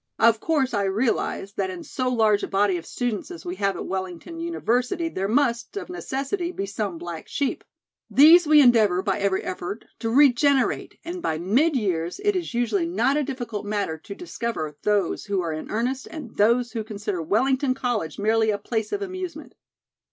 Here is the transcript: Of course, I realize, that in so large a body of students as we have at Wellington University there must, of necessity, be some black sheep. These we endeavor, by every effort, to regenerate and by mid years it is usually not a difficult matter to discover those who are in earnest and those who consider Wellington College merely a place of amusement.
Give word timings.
Of 0.17 0.39
course, 0.39 0.73
I 0.73 0.85
realize, 0.85 1.53
that 1.53 1.69
in 1.69 1.83
so 1.83 2.09
large 2.09 2.41
a 2.41 2.47
body 2.47 2.75
of 2.75 2.87
students 2.87 3.29
as 3.29 3.45
we 3.45 3.57
have 3.57 3.75
at 3.77 3.85
Wellington 3.85 4.39
University 4.39 5.09
there 5.09 5.27
must, 5.27 5.77
of 5.77 5.89
necessity, 5.91 6.51
be 6.51 6.65
some 6.65 6.97
black 6.97 7.27
sheep. 7.27 7.63
These 8.09 8.47
we 8.47 8.61
endeavor, 8.61 9.03
by 9.03 9.19
every 9.19 9.43
effort, 9.43 9.85
to 9.99 10.09
regenerate 10.09 10.97
and 11.05 11.21
by 11.21 11.37
mid 11.37 11.75
years 11.75 12.19
it 12.23 12.35
is 12.35 12.55
usually 12.55 12.87
not 12.87 13.15
a 13.15 13.21
difficult 13.21 13.63
matter 13.67 13.99
to 13.99 14.15
discover 14.15 14.75
those 14.81 15.25
who 15.25 15.39
are 15.43 15.53
in 15.53 15.69
earnest 15.69 16.07
and 16.09 16.35
those 16.35 16.71
who 16.71 16.83
consider 16.83 17.21
Wellington 17.21 17.75
College 17.75 18.17
merely 18.17 18.49
a 18.49 18.57
place 18.57 18.91
of 18.91 19.03
amusement. 19.03 19.53